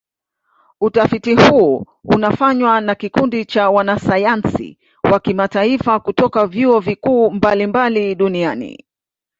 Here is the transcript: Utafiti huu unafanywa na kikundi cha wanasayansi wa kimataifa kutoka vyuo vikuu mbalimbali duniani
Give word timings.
Utafiti 0.81 1.35
huu 1.35 1.85
unafanywa 2.03 2.81
na 2.81 2.95
kikundi 2.95 3.45
cha 3.45 3.69
wanasayansi 3.69 4.79
wa 5.03 5.19
kimataifa 5.19 5.99
kutoka 5.99 6.47
vyuo 6.47 6.79
vikuu 6.79 7.31
mbalimbali 7.31 8.15
duniani 8.15 8.85